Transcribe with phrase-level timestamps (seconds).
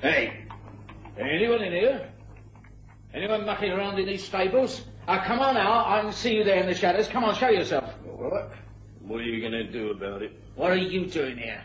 [0.00, 0.44] Hey,
[1.18, 2.08] anyone in here?
[3.12, 4.84] Anyone mucking around in these stables?
[5.08, 7.08] Ah, come on now, I can see you there in the shadows.
[7.08, 7.84] Come on, show yourself.
[8.04, 10.32] What are you going to do about it?
[10.54, 11.62] What are you doing here?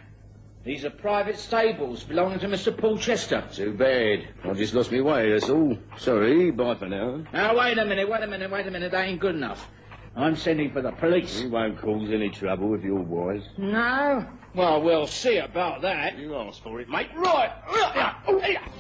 [0.64, 2.76] These are private stables belonging to Mr.
[2.76, 3.44] Paul Chester.
[3.52, 4.30] Too bad.
[4.46, 5.78] I just lost my way, that's all.
[5.98, 7.22] Sorry, bye for now.
[7.34, 8.92] Now, wait a minute, wait a minute, wait a minute.
[8.94, 9.70] That ain't good enough.
[10.16, 11.42] I'm sending for the police.
[11.42, 13.44] You won't cause any trouble if you're wise.
[13.58, 14.28] No?
[14.54, 16.18] Well, we'll see about that.
[16.20, 17.10] You asked for it, mate.
[17.16, 17.52] Right.
[17.68, 18.74] Oh, yeah.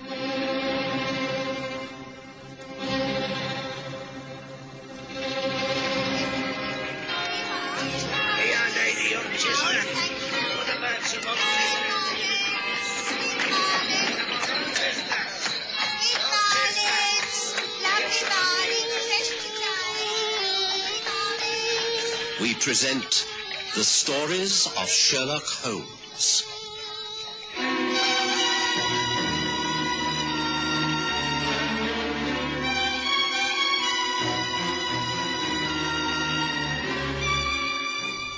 [22.41, 23.27] We present
[23.75, 26.43] the stories of Sherlock Holmes.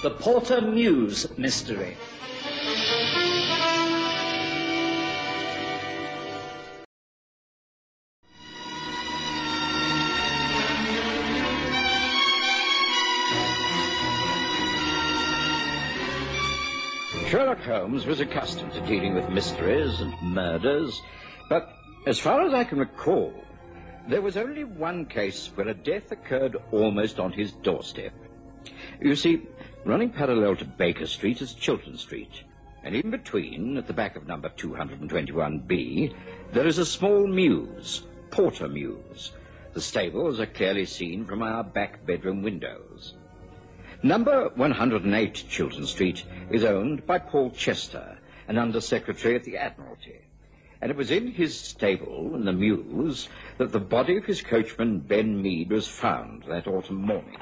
[0.03, 1.97] The Porter Mews mystery.
[17.45, 20.99] Sherlock Holmes was accustomed to dealing with mysteries and murders,
[21.47, 23.35] but as far as I can recall,
[24.07, 28.13] there was only one case where a death occurred almost on his doorstep.
[29.00, 29.44] You see,
[29.84, 32.31] running parallel to Baker Street is Chiltern Street,
[32.84, 36.16] and in between, at the back of number 221B,
[36.51, 39.34] there is a small mews, Porter Mews.
[39.73, 43.13] The stables are clearly seen from our back bedroom windows.
[44.03, 48.17] Number 108 Chiltern Street is owned by Paul Chester,
[48.47, 50.22] an Under-Secretary at the Admiralty.
[50.81, 55.00] And it was in his stable, in the Mews, that the body of his coachman,
[55.00, 57.38] Ben Mead, was found that autumn morning.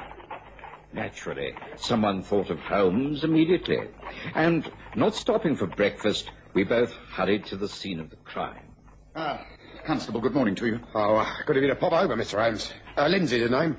[0.94, 3.88] Naturally, someone thought of Holmes immediately.
[4.36, 8.68] And, not stopping for breakfast, we both hurried to the scene of the crime.
[9.16, 9.44] Ah,
[9.86, 10.80] Constable, good morning to you.
[10.96, 12.42] Oh, uh, good of you to pop over, Mr.
[12.42, 12.72] Holmes.
[12.96, 13.76] Uh, Lindsay, the name.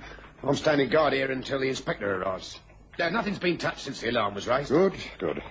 [0.46, 2.60] I'm standing guard here until the inspector arrives.
[3.00, 4.68] Uh, nothing's been touched since the alarm was raised.
[4.68, 5.42] Good, good.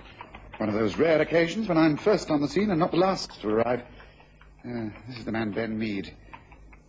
[0.58, 3.40] One of those rare occasions when I'm first on the scene and not the last
[3.40, 3.82] to arrive.
[4.66, 6.14] Uh, this is the man, Ben Mead.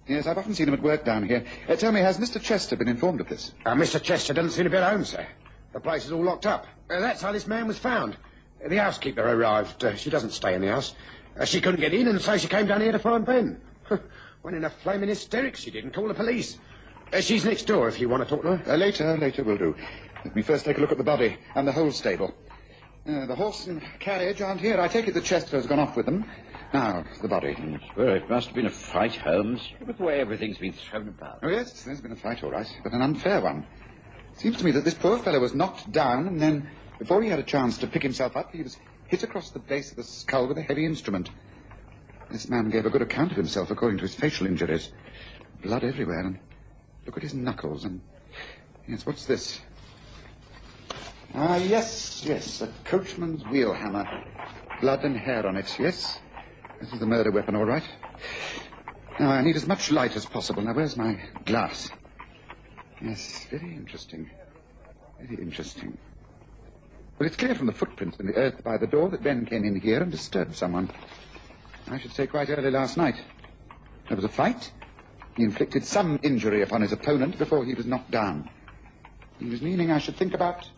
[0.07, 1.43] Yes, I've often seen him at work down here.
[1.67, 2.39] Uh, tell me, has Mr.
[2.39, 3.53] Chester been informed of this?
[3.65, 4.01] Uh, Mr.
[4.01, 5.25] Chester doesn't seem to be at home, sir.
[5.73, 6.67] The place is all locked up.
[6.89, 8.17] Uh, that's how this man was found.
[8.63, 9.83] Uh, the housekeeper arrived.
[9.83, 10.93] Uh, she doesn't stay in the house.
[11.39, 13.59] Uh, she couldn't get in, and so she came down here to find Ben.
[14.43, 15.61] Went in a flaming hysterics.
[15.61, 16.59] She didn't call the police.
[17.13, 18.73] Uh, she's next door if you want to talk to her.
[18.73, 19.75] Uh, later, later will do.
[20.23, 22.33] Let me first take a look at the body and the whole stable.
[23.07, 24.79] Uh, the horse and carriage aren't here.
[24.81, 26.25] I take it the Chester has gone off with them.
[26.73, 27.55] Now, the body.
[27.95, 29.61] Well, it must have been a fight, Holmes.
[29.85, 31.39] With the way everything's been thrown about.
[31.43, 33.67] Oh, yes, there's been a fight, all right, but an unfair one.
[34.33, 36.67] It Seems to me that this poor fellow was knocked down, and then,
[36.97, 38.77] before he had a chance to pick himself up, he was
[39.07, 41.29] hit across the base of the skull with a heavy instrument.
[42.31, 44.91] This man gave a good account of himself according to his facial injuries.
[45.61, 46.39] Blood everywhere, and
[47.05, 48.01] look at his knuckles, and...
[48.87, 49.61] Yes, what's this?
[51.33, 54.05] Ah, yes, yes, a coachman's wheel hammer.
[54.81, 56.19] Blood and hair on it, yes.
[56.79, 57.83] This is the murder weapon, all right.
[59.19, 60.61] Now, I need as much light as possible.
[60.61, 61.89] Now, where's my glass?
[63.01, 64.29] Yes, very interesting.
[65.19, 65.97] Very interesting.
[67.17, 69.63] Well, it's clear from the footprints in the earth by the door that Ben came
[69.63, 70.89] in here and disturbed someone.
[71.87, 73.15] I should say quite early last night.
[74.07, 74.71] There was a fight.
[75.35, 78.49] He inflicted some injury upon his opponent before he was knocked down.
[79.39, 80.69] He was meaning I should think, about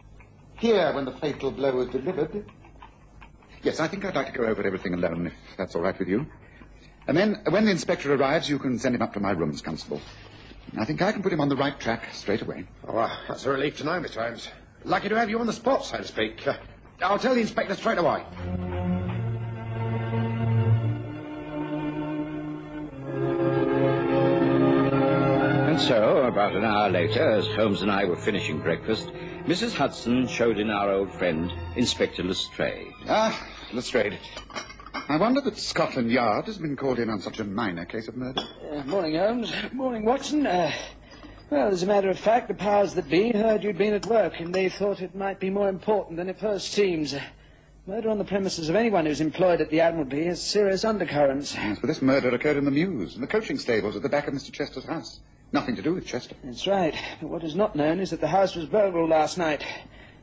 [0.58, 2.44] here when the fatal blow was delivered.
[3.62, 6.08] Yes, I think I'd like to go over everything alone, if that's all right with
[6.08, 6.26] you.
[7.08, 10.02] And then, when the inspector arrives, you can send him up to my rooms, Constable.
[10.78, 12.66] I think I can put him on the right track straight away.
[12.88, 14.26] Oh, uh, that's a relief to know, Mr.
[14.28, 14.50] Holmes.
[14.84, 16.46] Lucky to have you on the spot, so to speak.
[16.46, 16.58] Uh,
[17.02, 18.24] I'll tell the inspector straight away.
[25.78, 29.10] And so, about an hour later, as Holmes and I were finishing breakfast,
[29.46, 29.76] Mrs.
[29.76, 32.96] Hudson showed in our old friend, Inspector Lestrade.
[33.08, 34.18] Ah, Lestrade.
[35.08, 38.18] I wonder that Scotland Yard has been called in on such a minor case of
[38.18, 38.42] murder.
[38.72, 39.54] Uh, morning, Holmes.
[39.72, 40.48] Morning, Watson.
[40.48, 40.72] Uh,
[41.52, 44.40] well, as a matter of fact, the powers that be heard you'd been at work,
[44.40, 47.14] and they thought it might be more important than it first seems.
[47.14, 47.22] Uh,
[47.86, 51.54] murder on the premises of anyone who's employed at the Admiralty has serious undercurrents.
[51.54, 54.28] Yes, but this murder occurred in the Mews, in the coaching stables at the back
[54.28, 54.52] of Mr.
[54.52, 55.20] Chester's house.
[55.52, 56.36] Nothing to do with Chester.
[56.44, 56.94] That's right.
[57.22, 59.64] But what is not known is that the house was burgled last night.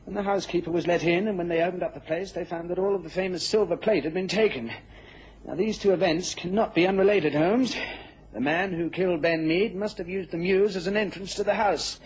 [0.05, 2.69] When the housekeeper was let in, and when they opened up the place, they found
[2.69, 4.71] that all of the famous silver plate had been taken.
[5.45, 7.75] Now, these two events cannot be unrelated, Holmes.
[8.33, 11.43] The man who killed Ben Mead must have used the mews as an entrance to
[11.43, 11.99] the house.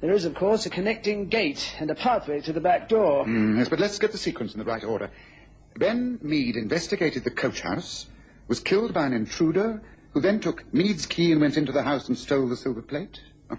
[0.00, 3.24] There is, of course, a connecting gate and a pathway to the back door.
[3.24, 5.10] Mm, yes, but let's get the sequence in the right order.
[5.76, 8.06] Ben Mead investigated the coach house,
[8.48, 9.80] was killed by an intruder,
[10.12, 13.20] who then took Mead's key and went into the house and stole the silver plate?
[13.50, 13.58] Oh,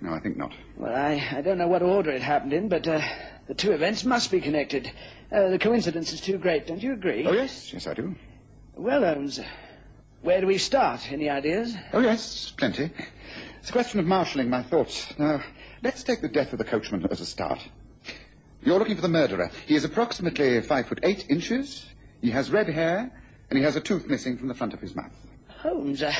[0.00, 0.52] no, I think not.
[0.76, 3.00] Well, I, I don't know what order it happened in, but uh,
[3.46, 4.90] the two events must be connected.
[5.30, 7.26] Uh, the coincidence is too great, don't you agree?
[7.26, 8.14] Oh, yes, yes, I do.
[8.74, 9.38] Well, Holmes,
[10.22, 11.12] where do we start?
[11.12, 11.74] Any ideas?
[11.92, 12.90] Oh, yes, plenty.
[13.60, 15.06] It's a question of marshalling my thoughts.
[15.18, 15.42] Now,
[15.82, 17.60] let's take the death of the coachman as a start.
[18.64, 19.50] You're looking for the murderer.
[19.66, 21.84] He is approximately five foot eight inches.
[22.20, 23.10] He has red hair,
[23.50, 25.12] and he has a tooth missing from the front of his mouth.
[25.62, 26.12] Holmes, uh,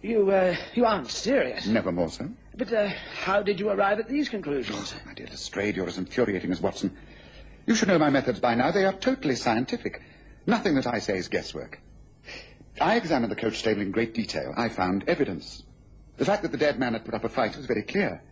[0.00, 1.66] you, uh, you aren't serious.
[1.66, 2.30] Never more so.
[2.56, 2.88] But uh,
[3.22, 4.94] how did you arrive at these conclusions?
[5.04, 6.96] My dear Lestrade, you're as infuriating as Watson.
[7.66, 8.70] You should know my methods by now.
[8.70, 10.00] They are totally scientific.
[10.46, 11.80] Nothing that I say is guesswork.
[12.80, 14.54] I examined the coach stable in great detail.
[14.56, 15.62] I found evidence.
[16.16, 18.22] The fact that the dead man had put up a fight was very clear.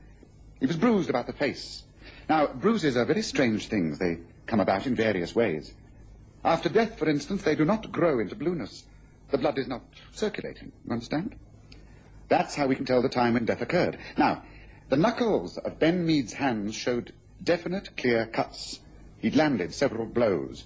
[0.58, 1.84] He was bruised about the face.
[2.30, 3.98] Now, bruises are very strange things.
[3.98, 5.74] They come about in various ways.
[6.42, 8.84] After death, for instance, they do not grow into blueness.
[9.30, 9.82] The blood is not
[10.12, 10.72] circulating.
[10.86, 11.36] You understand?
[12.28, 13.98] That's how we can tell the time when death occurred.
[14.16, 14.42] Now,
[14.88, 18.80] the knuckles of Ben Mead's hands showed definite, clear cuts.
[19.18, 20.64] He'd landed several blows.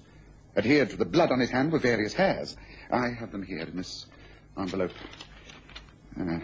[0.55, 2.55] Adhered to the blood on his hand were various hairs.
[2.91, 4.05] I have them here in this
[4.57, 4.91] envelope.
[6.19, 6.39] Uh,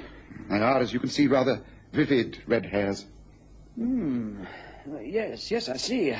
[0.50, 1.62] they are, as you can see, rather
[1.94, 3.06] vivid red hairs.
[3.75, 4.44] Hmm.
[5.04, 6.16] Yes, yes, I see.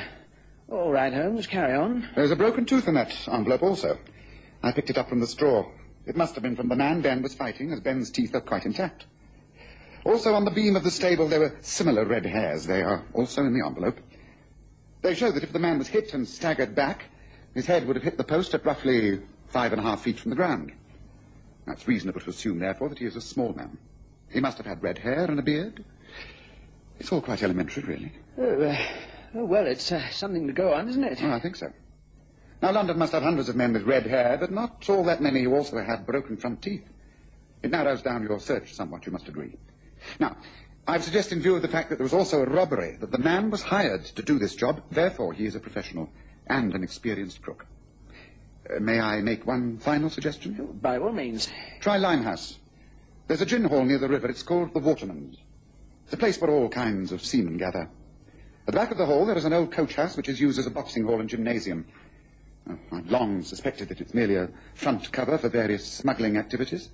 [0.70, 2.08] All right, Holmes, carry on.
[2.14, 3.98] There's a broken tooth in that envelope also.
[4.62, 5.66] I picked it up from the straw.
[6.10, 8.66] It must have been from the man Ben was fighting, as Ben's teeth are quite
[8.66, 9.04] intact.
[10.04, 12.66] Also, on the beam of the stable, there were similar red hairs.
[12.66, 13.96] They are also in the envelope.
[15.02, 17.04] They show that if the man was hit and staggered back,
[17.54, 19.20] his head would have hit the post at roughly
[19.50, 20.72] five and a half feet from the ground.
[21.64, 23.78] That's reasonable to assume, therefore, that he is a small man.
[24.32, 25.84] He must have had red hair and a beard.
[26.98, 28.12] It's all quite elementary, really.
[28.36, 28.76] Oh, uh,
[29.36, 31.22] oh well, it's uh, something to go on, isn't it?
[31.22, 31.72] Oh, I think so.
[32.62, 35.42] Now, London must have hundreds of men with red hair, but not all that many
[35.42, 36.84] who also have broken front teeth.
[37.62, 39.56] It narrows down your search somewhat, you must agree.
[40.18, 40.36] Now,
[40.86, 43.18] I've suggested in view of the fact that there was also a robbery, that the
[43.18, 46.10] man was hired to do this job, therefore he is a professional
[46.46, 47.66] and an experienced crook.
[48.68, 50.78] Uh, may I make one final suggestion?
[50.82, 51.48] By all means.
[51.80, 52.58] Try Limehouse.
[53.26, 54.28] There's a gin hall near the river.
[54.28, 55.36] It's called the Waterman's.
[56.04, 57.82] It's a place where all kinds of seamen gather.
[57.82, 60.58] At the back of the hall, there is an old coach house which is used
[60.58, 61.86] as a boxing hall and gymnasium.
[62.68, 66.90] Oh, I've long suspected that it's merely a front cover for various smuggling activities.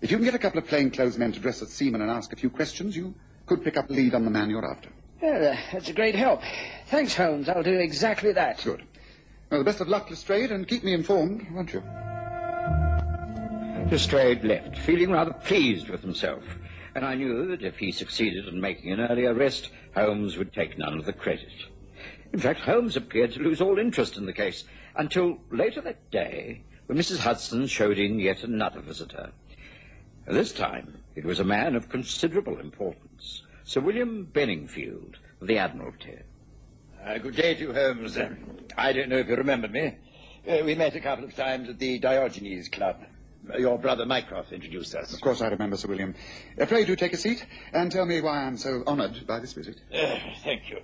[0.00, 2.32] If you can get a couple of plainclothes men to dress as seamen and ask
[2.32, 3.14] a few questions, you
[3.46, 4.88] could pick up a lead on the man you're after.
[5.20, 6.42] Well, uh, that's a great help.
[6.86, 7.48] Thanks, Holmes.
[7.48, 8.60] I'll do exactly that.
[8.64, 8.82] Good.
[9.50, 11.82] Well, the best of luck, Lestrade, and keep me informed, won't you?
[13.90, 16.42] Lestrade left, feeling rather pleased with himself,
[16.94, 20.78] and I knew that if he succeeded in making an early arrest, Holmes would take
[20.78, 21.52] none of the credit.
[22.32, 24.64] In fact, Holmes appeared to lose all interest in the case
[24.96, 27.18] until later that day when Mrs.
[27.18, 29.32] Hudson showed in yet another visitor.
[30.26, 36.18] This time it was a man of considerable importance, Sir William Benningfield of the Admiralty.
[37.04, 38.16] Uh, good day to you, Holmes.
[38.16, 38.34] Uh,
[38.78, 39.96] I don't know if you remember me.
[40.48, 42.96] Uh, we met a couple of times at the Diogenes Club.
[43.52, 45.12] Uh, your brother Mycroft introduced us.
[45.12, 46.14] Of course I remember, Sir William.
[46.58, 49.52] Uh, pray do take a seat and tell me why I'm so honoured by this
[49.52, 49.80] visit.
[49.92, 50.78] Uh, thank you.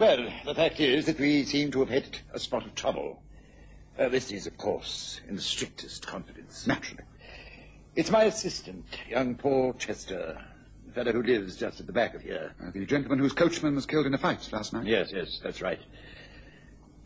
[0.00, 3.22] Well, the fact is that we seem to have hit a spot of trouble.
[3.98, 6.66] Uh, this is, of course, in the strictest confidence.
[6.66, 7.04] Naturally.
[7.94, 10.42] It's my assistant, young Paul Chester,
[10.86, 12.54] the fellow who lives just at the back of here.
[12.62, 14.86] Uh, the gentleman whose coachman was killed in a fight last night.
[14.86, 15.80] Yes, yes, that's right.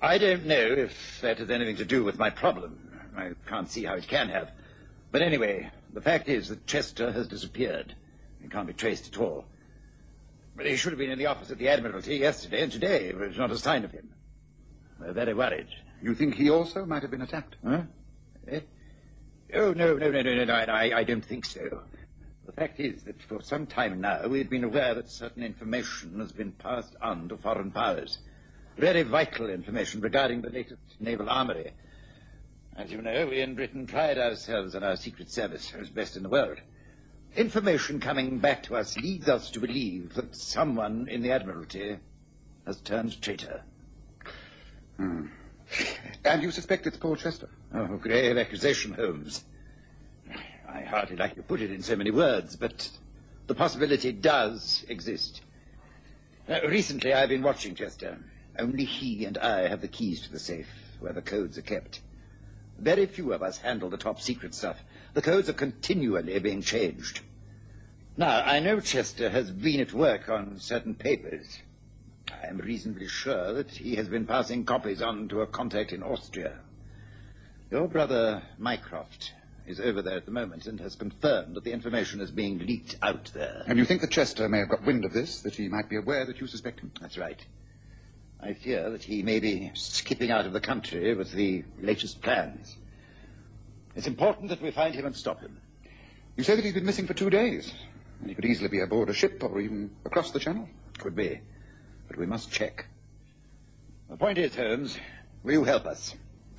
[0.00, 2.78] I don't know if that has anything to do with my problem.
[3.16, 4.52] I can't see how it can have.
[5.10, 7.96] But anyway, the fact is that Chester has disappeared.
[8.40, 9.46] He can't be traced at all.
[10.56, 13.12] But he should have been in the office at the Admiralty yesterday and today.
[13.12, 14.08] There's not a sign of him.
[15.00, 15.66] We're very worried.
[16.02, 17.56] You think he also might have been attacked?
[17.66, 17.82] Huh?
[18.48, 18.60] Eh?
[19.54, 21.82] Oh, no, no, no, no, no, no, I, I don't think so.
[22.46, 26.30] The fact is that for some time now we've been aware that certain information has
[26.32, 28.18] been passed on to foreign powers.
[28.76, 31.72] Very vital information regarding the latest naval armory.
[32.76, 36.22] As you know, we in Britain pride ourselves on our secret service as best in
[36.22, 36.58] the world.
[37.36, 41.98] Information coming back to us leads us to believe that someone in the Admiralty
[42.64, 43.62] has turned traitor.
[44.96, 45.26] Hmm.
[46.24, 47.48] And you suspect it's Paul Chester?
[47.74, 49.42] Oh, grave accusation, Holmes.
[50.68, 52.88] I hardly like to put it in so many words, but
[53.48, 55.40] the possibility does exist.
[56.48, 58.16] Uh, recently, I've been watching Chester.
[58.60, 60.68] Only he and I have the keys to the safe
[61.00, 62.00] where the codes are kept.
[62.78, 64.78] Very few of us handle the top secret stuff.
[65.14, 67.20] The codes are continually being changed.
[68.16, 71.58] Now, I know Chester has been at work on certain papers.
[72.30, 76.02] I am reasonably sure that he has been passing copies on to a contact in
[76.02, 76.58] Austria.
[77.70, 79.32] Your brother, Mycroft,
[79.66, 82.96] is over there at the moment and has confirmed that the information is being leaked
[83.00, 83.62] out there.
[83.66, 85.96] And you think that Chester may have got wind of this, that he might be
[85.96, 86.90] aware that you suspect him?
[87.00, 87.44] That's right.
[88.40, 92.76] I fear that he may be skipping out of the country with the latest plans.
[93.96, 95.60] It's important that we find him and stop him.
[96.36, 97.72] You say that he's been missing for two days.
[98.20, 100.68] And he could easily be aboard a ship or even across the channel.
[100.98, 101.40] Could be.
[102.08, 102.86] But we must check.
[104.08, 104.98] The point is, Holmes,
[105.42, 106.14] will you help us?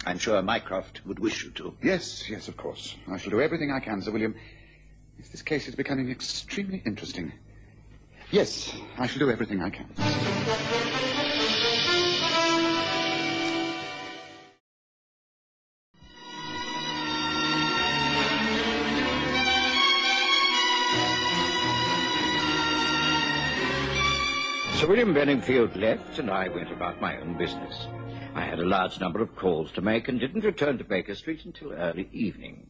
[0.06, 1.76] I'm sure Mycroft would wish you to.
[1.82, 2.96] Yes, yes, of course.
[3.10, 4.36] I shall do everything I can, Sir William.
[5.18, 7.32] Yes, this case is becoming extremely interesting.
[8.32, 10.85] Yes, I shall do everything I can.
[24.86, 27.88] Sir William Benningfield left, and I went about my own business.
[28.36, 31.44] I had a large number of calls to make and didn't return to Baker Street
[31.44, 32.68] until early evening.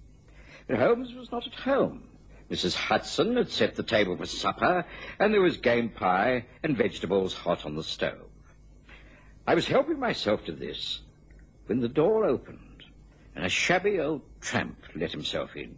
[0.65, 2.03] But Holmes was not at home.
[2.49, 2.73] Mrs.
[2.73, 4.85] Hudson had set the table for supper,
[5.19, 8.29] and there was game pie and vegetables hot on the stove.
[9.45, 11.01] I was helping myself to this
[11.65, 12.85] when the door opened,
[13.35, 15.75] and a shabby old tramp let himself in.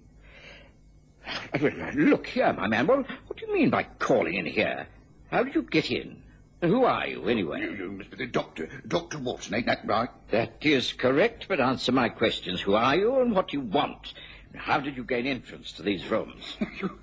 [1.96, 2.86] Look here, my man.
[2.86, 4.86] Well, what do you mean by calling in here?
[5.32, 6.22] How did you get in?
[6.62, 7.62] Who are you, anyway?
[7.62, 8.68] You, you must be the doctor.
[8.88, 9.20] Dr.
[9.20, 10.10] Watson, ain't that right?
[10.32, 12.62] That is correct, but answer my questions.
[12.62, 14.14] Who are you and what do you want?
[14.56, 16.58] How did you gain entrance to these rooms?
[16.82, 16.98] you,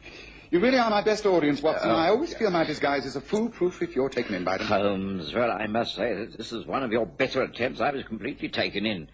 [0.50, 1.90] you really are my best audience, Watson.
[1.90, 4.66] Oh, I always feel my disguise is a foolproof if you're taken in by them.
[4.66, 7.80] Holmes, well, I must say that this is one of your better attempts.
[7.80, 9.08] I was completely taken in.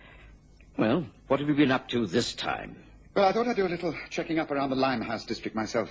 [0.79, 2.77] Well, what have you been up to this time?
[3.15, 5.91] Well, I thought I'd do a little checking up around the Limehouse district myself.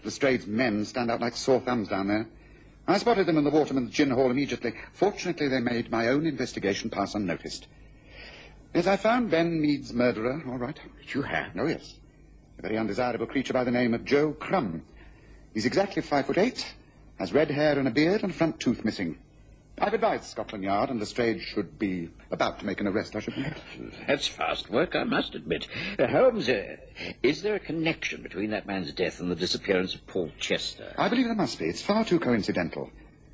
[0.00, 2.26] The Lestrade's men stand out like sore thumbs down there.
[2.90, 4.72] I spotted them in the Waterman's Gin Hall immediately.
[4.94, 7.68] Fortunately, they made my own investigation pass unnoticed.
[8.74, 10.80] Yes, I found Ben Mead's murderer, all right.
[11.12, 11.52] You have?
[11.58, 11.96] Oh, yes.
[12.58, 14.82] A very undesirable creature by the name of Joe Crum.
[15.52, 16.66] He's exactly five foot eight,
[17.18, 19.18] has red hair and a beard, and a front tooth missing.
[19.80, 23.34] I've advised Scotland Yard, and Lestrade should be about to make an arrest, I should
[23.34, 23.54] think.
[24.06, 25.68] That's fast work, I must admit.
[25.98, 26.76] Uh, Holmes, uh,
[27.22, 30.92] is there a connection between that man's death and the disappearance of Paul Chester?
[30.98, 31.66] I believe there must be.
[31.66, 32.90] It's far too coincidental.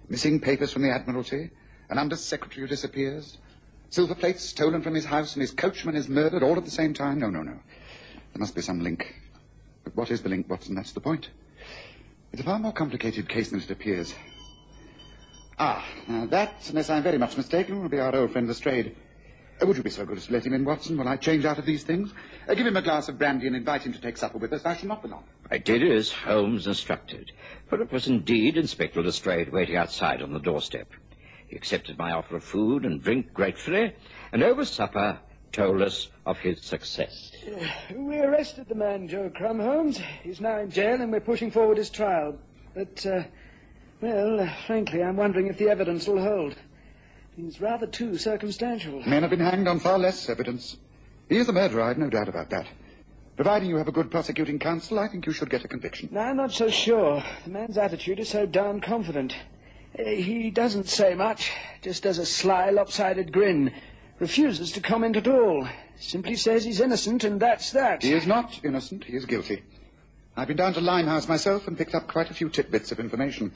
[0.08, 1.50] Missing papers from the Admiralty,
[1.88, 3.38] an under-secretary who disappears,
[3.90, 6.92] silver plates stolen from his house, and his coachman is murdered all at the same
[6.94, 7.18] time.
[7.18, 7.52] No, no, no.
[7.52, 9.14] There must be some link.
[9.84, 10.74] But what is the link, Watson?
[10.74, 11.28] That's the point.
[12.32, 14.14] It's a far more complicated case than it appears.
[15.58, 18.96] Ah, now that, unless I'm very much mistaken, will be our old friend Lestrade.
[19.62, 21.44] Uh, would you be so good as to let him in, Watson, while I change
[21.44, 22.12] out of these things?
[22.48, 24.64] Uh, give him a glass of brandy and invite him to take supper with us.
[24.64, 25.22] I shall not be long.
[25.52, 27.30] I did as Holmes instructed,
[27.68, 30.88] for it was indeed Inspector Lestrade waiting outside on the doorstep.
[31.46, 33.94] He accepted my offer of food and drink gratefully,
[34.32, 35.20] and over supper
[35.52, 37.30] told us of his success.
[37.46, 40.00] Uh, we arrested the man, Joe Crum, Holmes.
[40.24, 42.36] He's now in jail, and we're pushing forward his trial.
[42.74, 43.22] But, uh,
[44.04, 46.54] well, uh, frankly, I'm wondering if the evidence will hold.
[47.38, 49.00] It's rather too circumstantial.
[49.06, 50.76] Men have been hanged on far less evidence.
[51.28, 52.66] He is the murderer, I've no doubt about that.
[53.36, 56.10] Providing you have a good prosecuting counsel, I think you should get a conviction.
[56.12, 57.24] No, I'm not so sure.
[57.44, 59.34] The man's attitude is so darn confident.
[59.98, 63.72] Uh, he doesn't say much, just does a sly, lopsided grin.
[64.20, 65.66] Refuses to comment at all.
[65.96, 68.02] Simply says he's innocent, and that's that.
[68.02, 69.04] He is not innocent.
[69.04, 69.62] He is guilty.
[70.36, 73.52] I've been down to Limehouse myself and picked up quite a few tidbits of information.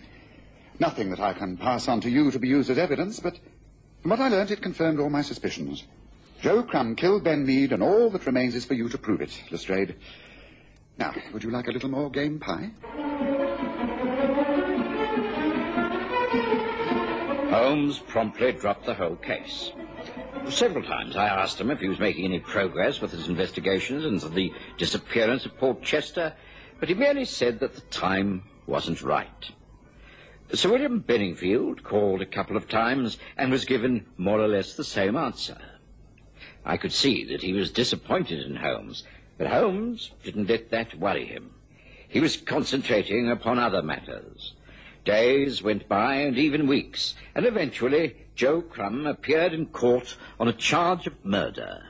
[0.80, 3.38] Nothing that I can pass on to you to be used as evidence, but
[4.02, 5.84] from what I learned, it confirmed all my suspicions.
[6.40, 9.42] Joe Crumb killed Ben Mead, and all that remains is for you to prove it,
[9.50, 9.96] Lestrade.
[10.96, 12.70] Now, would you like a little more game pie?
[17.50, 19.72] Holmes promptly dropped the whole case.
[20.48, 24.28] Several times I asked him if he was making any progress with his investigations into
[24.28, 26.34] the disappearance of Paul Chester,
[26.78, 29.50] but he merely said that the time wasn't right.
[30.54, 34.84] Sir William Benningfield called a couple of times and was given more or less the
[34.84, 35.58] same answer.
[36.64, 39.04] I could see that he was disappointed in Holmes,
[39.36, 41.50] but Holmes didn't let that worry him.
[42.08, 44.54] He was concentrating upon other matters.
[45.04, 50.54] Days went by and even weeks, and eventually Joe Crum appeared in court on a
[50.54, 51.82] charge of murder.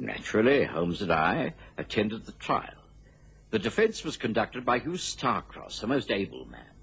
[0.00, 2.82] Naturally, Holmes and I attended the trial.
[3.50, 6.75] The defense was conducted by Hugh Starcross, a most able man.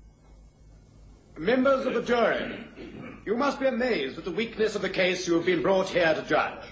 [1.38, 2.64] Members of the jury,
[3.26, 6.14] you must be amazed at the weakness of the case you have been brought here
[6.14, 6.64] to judge.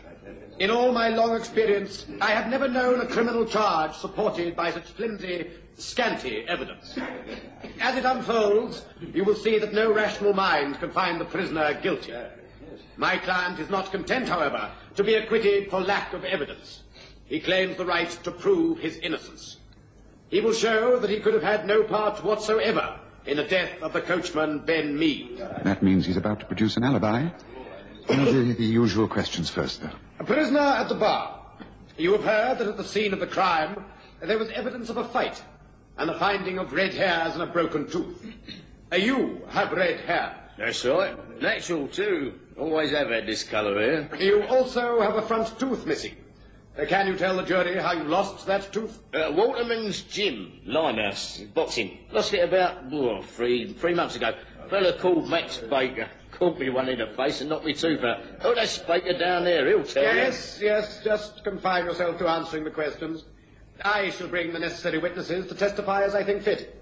[0.59, 4.83] In all my long experience, I have never known a criminal charge supported by such
[4.83, 6.95] flimsy, scanty evidence.
[7.79, 12.13] As it unfolds, you will see that no rational mind can find the prisoner guilty.
[12.97, 16.83] My client is not content, however, to be acquitted for lack of evidence.
[17.25, 19.57] He claims the right to prove his innocence.
[20.29, 23.93] He will show that he could have had no part whatsoever in the death of
[23.93, 25.37] the coachman, Ben Mead.
[25.63, 27.29] That means he's about to produce an alibi.
[28.09, 29.91] Well, the, the usual questions first, though.
[30.19, 31.39] A prisoner at the bar.
[31.97, 33.85] You have heard that at the scene of the crime
[34.21, 35.41] there was evidence of a fight
[35.97, 38.25] and the finding of red hairs and a broken tooth.
[38.95, 40.35] You have red hair.
[40.57, 41.15] That's right.
[41.41, 42.33] Natural, too.
[42.57, 44.09] Always have had this colour here.
[44.19, 46.15] You also have a front tooth missing.
[46.77, 48.99] Uh, can you tell the jury how you lost that tooth?
[49.13, 51.97] Uh, Waterman's gym, Limehouse, boxing.
[52.11, 54.33] Lost it about oh, three, three months ago.
[54.69, 56.07] Fella called Max Baker.
[56.31, 58.21] Caught me one in the face and knocked me tooth out.
[58.43, 59.67] Oh, that's Baker down there.
[59.67, 61.03] He'll tell Yes, yes.
[61.03, 63.25] Just confine yourself to answering the questions.
[63.83, 66.79] I shall bring the necessary witnesses to testify as I think fit.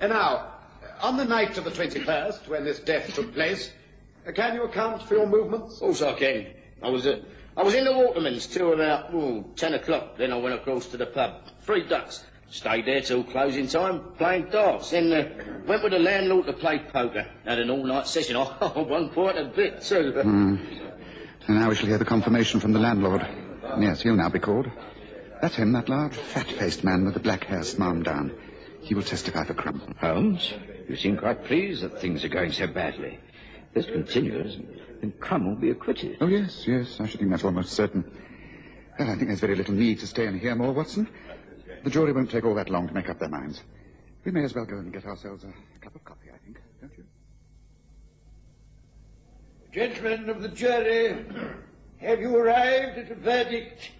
[0.00, 0.54] And now,
[1.02, 3.70] on the night of the 21st, when this death took place,
[4.26, 5.74] uh, can you account for your movements?
[5.74, 6.46] Of course I can.
[6.82, 7.20] I was at,
[7.56, 10.16] I was in the Waterman's till about ten o'clock.
[10.18, 11.34] Then I went across to the pub.
[11.60, 12.24] Three ducks.
[12.50, 14.90] Stayed there till closing time, playing darts.
[14.90, 15.28] Then uh,
[15.66, 17.26] went with the landlord to play poker.
[17.44, 18.36] Had an all-night session.
[18.60, 20.12] I won quite a bit too.
[20.12, 20.56] Hmm.
[21.46, 23.26] And now we shall hear the confirmation from the landlord.
[23.78, 24.70] Yes, he'll now be called.
[25.42, 28.32] That's him, that large, fat-faced man with the black hair smarmed down.
[28.80, 29.94] He will testify for Crum.
[30.00, 30.54] Holmes,
[30.88, 33.18] you seem quite pleased that things are going so badly.
[33.74, 34.58] This continues,
[35.04, 36.16] then Crum will be acquitted.
[36.22, 38.04] Oh, yes, yes, I should think that's almost certain.
[38.98, 41.06] Well, I think there's very little need to stay and hear more, Watson.
[41.82, 43.62] The jury won't take all that long to make up their minds.
[44.24, 45.52] We may as well go and get ourselves a
[45.84, 47.04] cup of coffee, I think, don't you?
[49.72, 51.26] Gentlemen of the jury,
[51.98, 53.90] have you arrived at a verdict?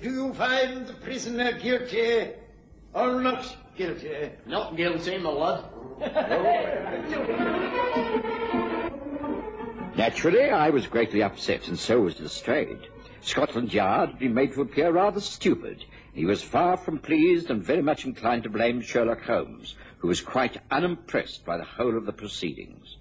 [0.00, 2.30] Do you find the prisoner guilty
[2.92, 4.30] or not guilty?
[4.46, 5.64] Not guilty, my lord.
[9.96, 12.88] Naturally, I was greatly upset, and so was Lestrade.
[13.20, 15.84] Scotland Yard had been made to appear rather stupid.
[16.14, 20.22] He was far from pleased and very much inclined to blame Sherlock Holmes, who was
[20.22, 22.96] quite unimpressed by the whole of the proceedings.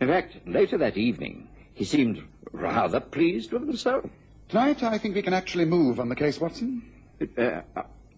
[0.00, 2.22] In fact, later that evening, he seemed
[2.52, 4.08] rather pleased with himself.
[4.48, 6.82] Tonight, I think we can actually move on the case, Watson.
[7.36, 7.62] Uh,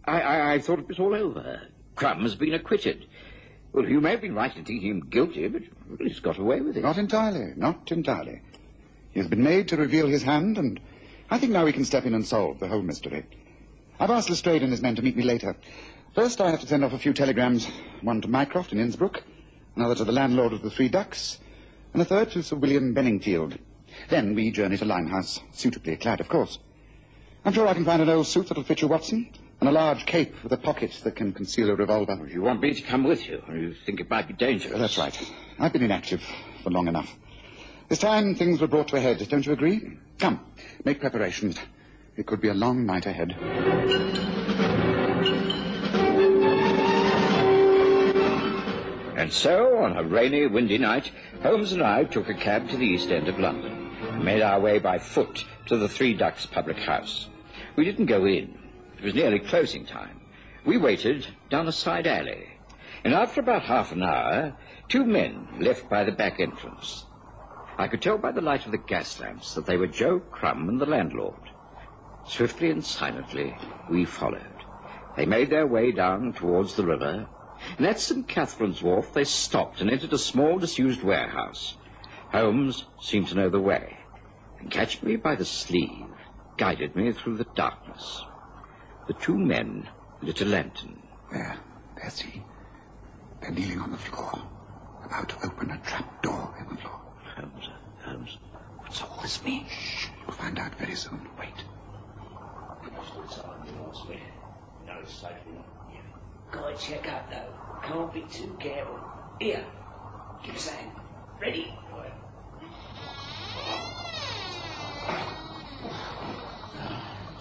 [0.04, 1.62] I, I, I thought it was all over.
[1.96, 3.06] Crum has been acquitted.
[3.72, 5.62] Well, you may have been right in thinking him guilty, but
[5.98, 6.82] he's got away with it.
[6.82, 8.40] Not entirely, not entirely.
[9.12, 10.80] He has been made to reveal his hand, and
[11.30, 13.24] I think now we can step in and solve the whole mystery.
[14.00, 15.54] I've asked Lestrade and his men to meet me later.
[16.14, 17.68] First, I have to send off a few telegrams,
[18.02, 19.22] one to Mycroft in Innsbruck,
[19.76, 21.38] another to the landlord of the Three Ducks,
[21.92, 23.58] and a third to Sir William Benningfield.
[24.08, 26.58] Then we journey to Limehouse, suitably clad, of course.
[27.44, 30.06] I'm sure I can find an old suit that'll fit you, Watson, and a large
[30.06, 32.26] cape with a pocket that can conceal a revolver.
[32.26, 34.78] You want me to come with you, or you think it might be dangerous?
[34.78, 35.32] That's right.
[35.58, 36.22] I've been inactive
[36.62, 37.14] for long enough.
[37.88, 39.98] This time things were brought to a head, don't you agree?
[40.18, 40.40] Come,
[40.84, 41.58] make preparations.
[42.16, 43.36] It could be a long night ahead.
[49.16, 51.10] And so, on a rainy, windy night,
[51.42, 54.58] Holmes and I took a cab to the east end of London and made our
[54.58, 57.28] way by foot to the Three Ducks public house.
[57.76, 58.59] We didn't go in.
[59.00, 60.20] It was nearly closing time.
[60.66, 62.48] We waited down a side alley.
[63.02, 64.54] And after about half an hour,
[64.90, 67.06] two men left by the back entrance.
[67.78, 70.68] I could tell by the light of the gas lamps that they were Joe Crum
[70.68, 71.40] and the landlord.
[72.26, 73.56] Swiftly and silently,
[73.88, 74.64] we followed.
[75.16, 77.26] They made their way down towards the river,
[77.78, 78.28] and at St.
[78.28, 81.74] Catherine's Wharf they stopped and entered a small disused warehouse.
[82.32, 83.96] Holmes seemed to know the way,
[84.58, 86.16] and catching me by the sleeve,
[86.58, 88.26] guided me through the darkness.
[89.10, 89.88] The two men
[90.22, 91.02] lit a lantern.
[91.32, 91.58] There,
[91.96, 92.44] there's he.
[93.40, 94.40] They're kneeling on the floor,
[95.04, 97.00] about to open a trap door in the floor.
[97.34, 98.38] Holmes, uh, Holmes,
[98.78, 99.66] what's all this mean?
[99.66, 101.28] Shh, you'll find out very soon.
[101.40, 101.48] Wait.
[104.86, 105.32] No safe
[106.52, 107.52] Gotta check up, though.
[107.82, 109.00] Can't be too careful.
[109.40, 109.64] Here,
[110.44, 110.92] give us a hand.
[111.40, 111.74] Ready?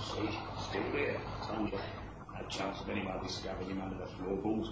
[0.01, 0.29] See,
[0.67, 1.18] still there.
[1.59, 4.69] Sounds like no chance of anyone discovering him under the floorboards.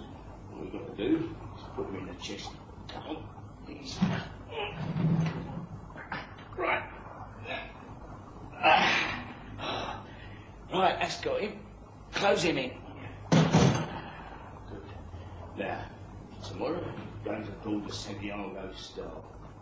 [0.50, 1.16] All we've got to do
[1.54, 2.48] is put him in the chest.
[2.88, 3.24] Come on.
[6.56, 6.82] Right.
[8.54, 10.02] Ah.
[10.72, 11.60] Right, that's got him.
[12.14, 12.70] Close him in.
[13.30, 13.42] Good.
[15.58, 15.84] Now,
[16.42, 16.82] tomorrow,
[17.22, 19.12] going to pull the Santiago Star.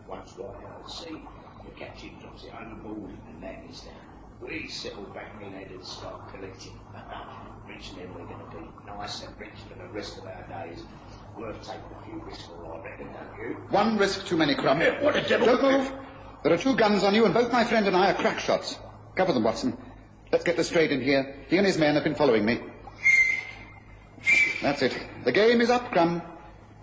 [0.07, 1.21] Once right out at the sea,
[1.65, 4.16] the captain drops it overboard and that is down.
[4.41, 6.79] We settle back in head and start collecting.
[7.67, 8.63] rich men we're going to be.
[8.85, 10.83] Nice and rich for the rest of our days.
[11.37, 13.57] Worth taking a few risks for, I reckon, don't you?
[13.69, 14.79] One risk too many, Crumb.
[15.01, 15.91] what a devil- Don't move.
[16.43, 18.79] There are two guns on you, and both my friend and I are crack shots.
[19.15, 19.77] Cover them, Watson.
[20.31, 21.35] Let's get straight in here.
[21.47, 22.59] He and his men have been following me.
[24.61, 24.97] That's it.
[25.25, 26.21] The game is up, Crumb.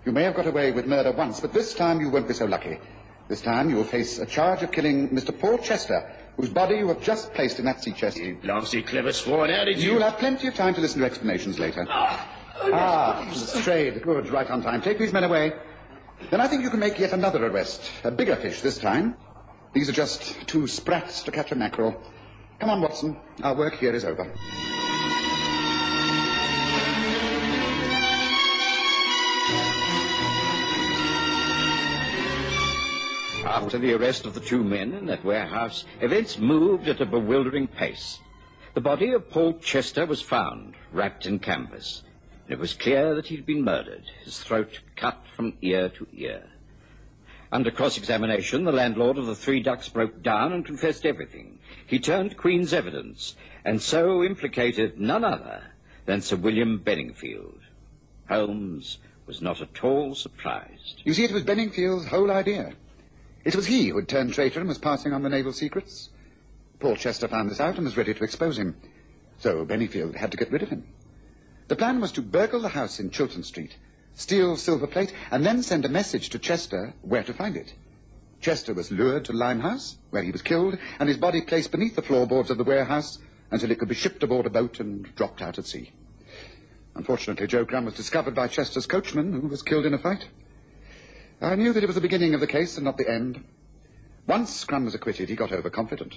[0.04, 2.44] You may have got away with murder once, but this time you won't be so
[2.44, 2.78] lucky.
[3.28, 5.36] This time you will face a charge of killing Mr.
[5.38, 8.16] Paul Chester, whose body you have just placed in that sea chest.
[8.16, 9.50] You nasty, clever swine.
[9.50, 9.92] How did you...
[9.92, 11.86] You'll have plenty of time to listen to explanations later.
[11.88, 14.02] Ah, strayed.
[14.02, 14.82] Good, right on time.
[14.82, 15.52] Take these men away.
[16.30, 17.90] Then I think you can make yet another arrest.
[18.04, 19.16] A bigger fish this time.
[19.72, 22.00] These are just two sprats to catch a mackerel.
[22.60, 23.16] Come on, Watson.
[23.42, 24.32] Our work here is over.
[33.44, 37.66] After the arrest of the two men in that warehouse, events moved at a bewildering
[37.66, 38.18] pace.
[38.72, 42.02] The body of Paul Chester was found, wrapped in canvas.
[42.48, 46.42] It was clear that he'd been murdered, his throat cut from ear to ear.
[47.52, 51.58] Under cross-examination, the landlord of the Three Ducks broke down and confessed everything.
[51.86, 55.62] He turned Queen's evidence, and so implicated none other
[56.06, 57.60] than Sir William Benningfield.
[58.28, 61.02] Holmes was not at all surprised.
[61.04, 62.72] You see, it was Benningfield's whole idea.
[63.44, 66.08] It was he who had turned traitor and was passing on the naval secrets.
[66.80, 68.76] Paul Chester found this out and was ready to expose him.
[69.38, 70.86] So Benningfield had to get rid of him.
[71.68, 73.76] The plan was to burgle the house in Chiltern Street,
[74.14, 77.74] steal silver plate, and then send a message to Chester where to find it.
[78.40, 82.02] Chester was lured to Limehouse, where he was killed, and his body placed beneath the
[82.02, 83.18] floorboards of the warehouse
[83.50, 85.92] until it could be shipped aboard a boat and dropped out at sea.
[86.94, 90.28] Unfortunately, Joe Graham was discovered by Chester's coachman, who was killed in a fight.
[91.44, 93.44] I knew that it was the beginning of the case and not the end.
[94.26, 96.16] Once Crumb was acquitted, he got overconfident.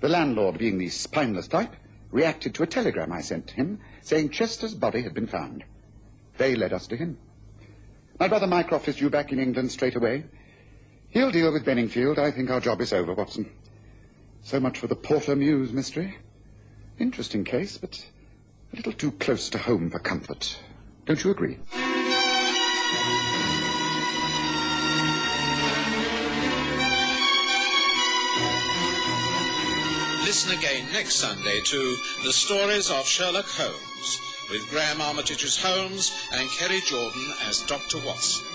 [0.00, 1.76] The landlord, being the spineless type,
[2.10, 5.62] reacted to a telegram I sent him saying Chester's body had been found.
[6.38, 7.18] They led us to him.
[8.18, 10.24] My brother Mycroft is due back in England straight away.
[11.10, 12.18] He'll deal with Benningfield.
[12.18, 13.52] I think our job is over, Watson.
[14.42, 16.16] So much for the Porter Mews mystery.
[16.98, 18.06] Interesting case, but
[18.72, 20.58] a little too close to home for comfort.
[21.04, 21.58] Don't you agree?
[30.30, 36.48] Listen again next Sunday to The Stories of Sherlock Holmes with Graham Armitage's Holmes and
[36.50, 37.98] Kerry Jordan as Dr.
[38.06, 38.49] Watson.